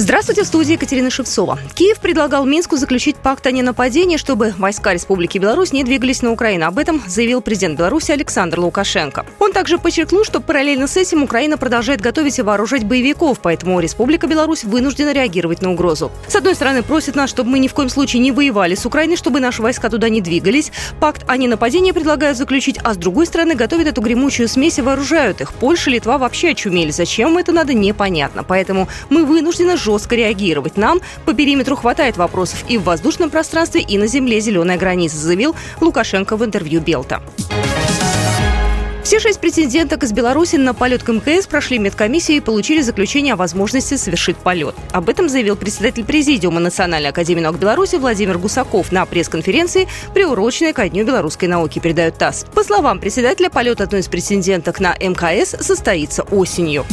Здравствуйте, 0.00 0.44
в 0.44 0.46
студии 0.46 0.74
Екатерина 0.74 1.10
Шевцова. 1.10 1.58
Киев 1.74 1.98
предлагал 1.98 2.46
Минску 2.46 2.76
заключить 2.76 3.16
пакт 3.16 3.44
о 3.48 3.50
ненападении, 3.50 4.16
чтобы 4.16 4.54
войска 4.56 4.94
Республики 4.94 5.38
Беларусь 5.38 5.72
не 5.72 5.82
двигались 5.82 6.22
на 6.22 6.30
Украину. 6.30 6.66
Об 6.66 6.78
этом 6.78 7.02
заявил 7.04 7.40
президент 7.40 7.76
Беларуси 7.76 8.12
Александр 8.12 8.60
Лукашенко. 8.60 9.26
Он 9.40 9.52
также 9.52 9.76
подчеркнул, 9.76 10.22
что 10.22 10.40
параллельно 10.40 10.86
с 10.86 10.96
этим 10.96 11.24
Украина 11.24 11.58
продолжает 11.58 12.00
готовить 12.00 12.38
и 12.38 12.42
вооружать 12.42 12.84
боевиков, 12.84 13.40
поэтому 13.40 13.80
Республика 13.80 14.28
Беларусь 14.28 14.62
вынуждена 14.62 15.12
реагировать 15.12 15.62
на 15.62 15.72
угрозу. 15.72 16.12
С 16.28 16.36
одной 16.36 16.54
стороны, 16.54 16.84
просит 16.84 17.16
нас, 17.16 17.28
чтобы 17.28 17.50
мы 17.50 17.58
ни 17.58 17.66
в 17.66 17.74
коем 17.74 17.88
случае 17.88 18.22
не 18.22 18.30
воевали 18.30 18.76
с 18.76 18.86
Украиной, 18.86 19.16
чтобы 19.16 19.40
наши 19.40 19.62
войска 19.62 19.90
туда 19.90 20.08
не 20.08 20.20
двигались. 20.20 20.70
Пакт 21.00 21.24
о 21.26 21.36
ненападении 21.36 21.90
предлагают 21.90 22.38
заключить, 22.38 22.78
а 22.84 22.94
с 22.94 22.96
другой 22.96 23.26
стороны, 23.26 23.56
готовят 23.56 23.88
эту 23.88 24.00
гремучую 24.00 24.46
смесь 24.46 24.78
и 24.78 24.82
вооружают 24.82 25.40
их. 25.40 25.52
Польша, 25.54 25.90
Литва 25.90 26.18
вообще 26.18 26.50
очумели. 26.50 26.92
Зачем 26.92 27.36
это 27.36 27.50
надо, 27.50 27.74
непонятно. 27.74 28.44
Поэтому 28.44 28.86
мы 29.10 29.24
вынуждены 29.24 29.76
жестко 29.88 30.16
реагировать. 30.16 30.76
Нам 30.76 31.00
по 31.24 31.32
периметру 31.32 31.76
хватает 31.76 32.16
вопросов 32.16 32.64
и 32.68 32.76
в 32.76 32.82
воздушном 32.82 33.30
пространстве, 33.30 33.80
и 33.80 33.96
на 33.96 34.06
земле 34.06 34.40
зеленая 34.40 34.76
граница, 34.76 35.16
заявил 35.16 35.56
Лукашенко 35.80 36.36
в 36.36 36.44
интервью 36.44 36.80
Белта. 36.80 37.22
Все 39.02 39.20
шесть 39.20 39.40
претенденток 39.40 40.04
из 40.04 40.12
Беларуси 40.12 40.56
на 40.56 40.74
полет 40.74 41.02
к 41.02 41.08
МКС 41.10 41.46
прошли 41.46 41.78
медкомиссию 41.78 42.36
и 42.36 42.40
получили 42.40 42.82
заключение 42.82 43.32
о 43.32 43.36
возможности 43.36 43.96
совершить 43.96 44.36
полет. 44.36 44.74
Об 44.92 45.08
этом 45.08 45.30
заявил 45.30 45.56
председатель 45.56 46.04
Президиума 46.04 46.60
Национальной 46.60 47.08
академии 47.08 47.40
наук 47.40 47.56
Беларуси 47.56 47.96
Владимир 47.96 48.36
Гусаков 48.36 48.92
на 48.92 49.06
пресс-конференции, 49.06 49.88
приуроченной 50.12 50.74
ко 50.74 50.86
Дню 50.86 51.06
белорусской 51.06 51.48
науки, 51.48 51.78
передает 51.78 52.18
ТАСС. 52.18 52.44
По 52.54 52.62
словам 52.62 52.98
председателя, 52.98 53.48
полет 53.48 53.80
одной 53.80 54.02
из 54.02 54.08
претенденток 54.08 54.78
на 54.78 54.94
МКС 55.00 55.56
состоится 55.58 56.24
осенью. 56.24 56.84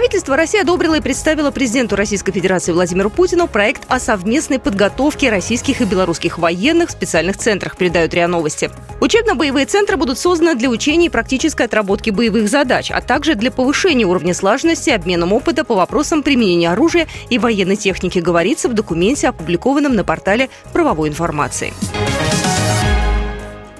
Правительство 0.00 0.34
России 0.34 0.58
одобрило 0.58 0.94
и 0.94 1.02
представило 1.02 1.50
президенту 1.50 1.94
Российской 1.94 2.32
Федерации 2.32 2.72
Владимиру 2.72 3.10
Путину 3.10 3.46
проект 3.46 3.82
о 3.88 4.00
совместной 4.00 4.58
подготовке 4.58 5.28
российских 5.28 5.82
и 5.82 5.84
белорусских 5.84 6.38
военных 6.38 6.88
в 6.88 6.92
специальных 6.92 7.36
центрах, 7.36 7.76
передают 7.76 8.14
РИА 8.14 8.26
Новости. 8.26 8.70
Учебно-боевые 9.02 9.66
центры 9.66 9.98
будут 9.98 10.18
созданы 10.18 10.54
для 10.54 10.70
учения 10.70 11.08
и 11.08 11.10
практической 11.10 11.66
отработки 11.66 12.08
боевых 12.08 12.48
задач, 12.48 12.90
а 12.90 13.02
также 13.02 13.34
для 13.34 13.50
повышения 13.50 14.06
уровня 14.06 14.32
слаженности, 14.32 14.88
обменом 14.88 15.34
опыта 15.34 15.64
по 15.64 15.74
вопросам 15.74 16.22
применения 16.22 16.70
оружия 16.70 17.06
и 17.28 17.38
военной 17.38 17.76
техники, 17.76 18.20
говорится 18.20 18.70
в 18.70 18.72
документе, 18.72 19.28
опубликованном 19.28 19.94
на 19.94 20.02
портале 20.02 20.48
правовой 20.72 21.10
информации. 21.10 21.74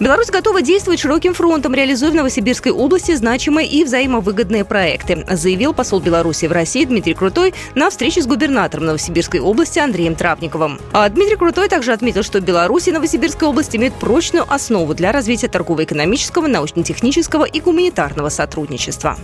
Беларусь 0.00 0.28
готова 0.28 0.60
действовать 0.60 1.00
широким 1.00 1.34
фронтом, 1.34 1.74
реализуя 1.74 2.10
в 2.10 2.14
Новосибирской 2.14 2.72
области 2.72 3.14
значимые 3.14 3.68
и 3.68 3.84
взаимовыгодные 3.84 4.64
проекты, 4.64 5.24
заявил 5.30 5.72
посол 5.72 6.00
Беларуси 6.00 6.46
в 6.46 6.52
России 6.52 6.84
Дмитрий 6.84 7.14
Крутой 7.14 7.54
на 7.74 7.90
встрече 7.90 8.22
с 8.22 8.26
губернатором 8.26 8.86
Новосибирской 8.86 9.40
области 9.40 9.78
Андреем 9.78 10.16
Травниковым. 10.16 10.80
А 10.92 11.08
Дмитрий 11.08 11.36
Крутой 11.36 11.68
также 11.68 11.92
отметил, 11.92 12.22
что 12.22 12.40
Беларусь 12.40 12.88
и 12.88 12.92
Новосибирская 12.92 13.48
область 13.48 13.76
имеют 13.76 13.94
прочную 13.94 14.44
основу 14.52 14.94
для 14.94 15.12
развития 15.12 15.48
торгово-экономического, 15.48 16.48
научно-технического 16.48 17.44
и 17.44 17.60
гуманитарного 17.60 18.30
сотрудничества. 18.30 19.16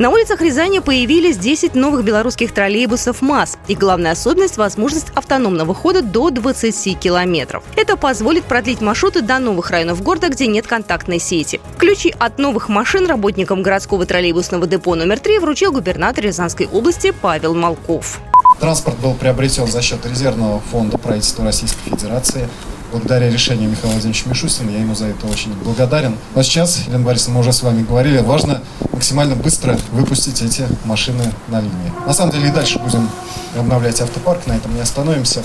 На 0.00 0.08
улицах 0.08 0.40
Рязани 0.40 0.78
появились 0.78 1.36
10 1.36 1.74
новых 1.74 2.04
белорусских 2.04 2.54
троллейбусов 2.54 3.20
МАЗ. 3.20 3.58
И 3.68 3.74
главная 3.74 4.12
особенность– 4.12 4.56
возможность 4.56 5.08
автономного 5.14 5.74
хода 5.74 6.00
до 6.00 6.30
20 6.30 6.98
километров. 6.98 7.62
Это 7.76 7.98
позволит 7.98 8.44
продлить 8.44 8.80
маршруты 8.80 9.20
до 9.20 9.38
новых 9.38 9.70
районов 9.70 10.02
города, 10.02 10.30
где 10.30 10.46
нет 10.46 10.66
контактной 10.66 11.18
сети. 11.18 11.60
Ключи 11.76 12.14
от 12.18 12.38
новых 12.38 12.70
машин 12.70 13.04
работникам 13.04 13.62
городского 13.62 14.06
троллейбусного 14.06 14.66
депо 14.66 14.94
номер 14.94 15.18
3 15.18 15.38
вручил 15.38 15.70
губернатор 15.70 16.24
Рязанской 16.24 16.66
области 16.72 17.10
Павел 17.10 17.54
Малков. 17.54 18.20
Транспорт 18.58 18.98
был 19.00 19.12
приобретен 19.12 19.66
за 19.66 19.82
счет 19.82 20.06
резервного 20.06 20.60
фонда 20.60 20.96
правительства 20.96 21.44
Российской 21.44 21.90
Федерации 21.90 22.48
благодаря 22.90 23.30
решению 23.30 23.70
Михаила 23.70 23.92
Владимировича 23.92 24.28
Мишустина. 24.28 24.70
Я 24.70 24.80
ему 24.80 24.94
за 24.94 25.06
это 25.06 25.26
очень 25.26 25.52
благодарен. 25.54 26.16
Но 26.34 26.42
сейчас, 26.42 26.78
Елена 26.86 27.04
Борисовна, 27.04 27.34
мы 27.34 27.40
уже 27.40 27.52
с 27.52 27.62
вами 27.62 27.82
говорили, 27.82 28.18
важно 28.18 28.62
максимально 28.92 29.34
быстро 29.34 29.78
выпустить 29.92 30.42
эти 30.42 30.66
машины 30.84 31.32
на 31.48 31.60
линии. 31.60 31.92
На 32.06 32.12
самом 32.12 32.32
деле 32.32 32.48
и 32.48 32.52
дальше 32.52 32.78
будем 32.78 33.08
обновлять 33.56 34.00
автопарк, 34.00 34.46
на 34.46 34.52
этом 34.52 34.74
не 34.74 34.80
остановимся. 34.80 35.42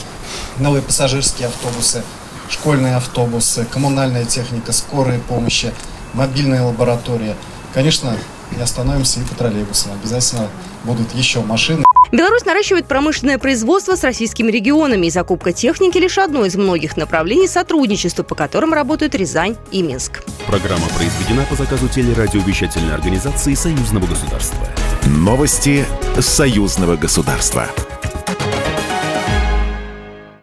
Новые 0.57 0.81
пассажирские 0.81 1.47
автобусы, 1.47 2.03
школьные 2.49 2.97
автобусы, 2.97 3.65
коммунальная 3.65 4.25
техника, 4.25 4.73
скорые 4.73 5.19
помощи, 5.19 5.73
мобильные 6.13 6.61
лаборатории. 6.61 7.35
Конечно, 7.73 8.17
не 8.55 8.61
остановимся 8.61 9.19
и 9.19 9.23
по 9.23 9.35
троллейбусам. 9.35 9.91
Обязательно 9.93 10.47
будут 10.83 11.13
еще 11.13 11.41
машины. 11.41 11.84
Беларусь 12.15 12.45
наращивает 12.45 12.85
промышленное 12.85 13.37
производство 13.37 13.95
с 13.95 14.03
российскими 14.03 14.49
регионами, 14.49 15.07
и 15.07 15.09
закупка 15.09 15.51
техники 15.51 15.97
лишь 15.97 16.17
одно 16.17 16.45
из 16.45 16.55
многих 16.55 16.95
направлений 16.95 17.47
сотрудничества, 17.47 18.23
по 18.23 18.35
которым 18.35 18.73
работают 18.73 19.15
Рязань 19.15 19.57
и 19.71 19.81
Минск. 19.81 20.23
Программа 20.47 20.87
произведена 20.95 21.45
по 21.49 21.55
заказу 21.55 21.89
телерадиовещательной 21.89 22.93
организации 22.93 23.53
Союзного 23.53 24.05
государства. 24.05 24.57
Новости 25.05 25.85
Союзного 26.17 26.95
государства. 26.95 27.67